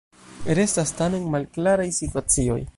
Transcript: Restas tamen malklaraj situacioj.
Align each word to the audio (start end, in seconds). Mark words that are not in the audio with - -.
Restas 0.59 0.95
tamen 1.01 1.29
malklaraj 1.37 1.89
situacioj. 2.03 2.61